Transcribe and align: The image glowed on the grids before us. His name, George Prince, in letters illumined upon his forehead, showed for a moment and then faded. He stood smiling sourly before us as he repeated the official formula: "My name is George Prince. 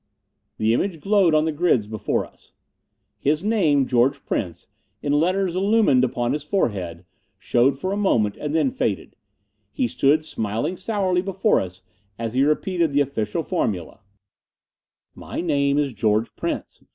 The 0.57 0.73
image 0.73 0.99
glowed 0.99 1.35
on 1.35 1.45
the 1.45 1.51
grids 1.51 1.85
before 1.87 2.25
us. 2.25 2.53
His 3.19 3.43
name, 3.43 3.85
George 3.85 4.25
Prince, 4.25 4.65
in 5.03 5.13
letters 5.13 5.55
illumined 5.55 6.03
upon 6.03 6.33
his 6.33 6.41
forehead, 6.43 7.05
showed 7.37 7.77
for 7.77 7.91
a 7.91 7.97
moment 7.97 8.35
and 8.37 8.55
then 8.55 8.71
faded. 8.71 9.15
He 9.71 9.87
stood 9.87 10.25
smiling 10.25 10.75
sourly 10.75 11.21
before 11.21 11.61
us 11.61 11.83
as 12.17 12.33
he 12.33 12.41
repeated 12.41 12.93
the 12.93 13.01
official 13.01 13.43
formula: 13.43 13.99
"My 15.13 15.39
name 15.39 15.77
is 15.77 15.93
George 15.93 16.35
Prince. 16.35 16.83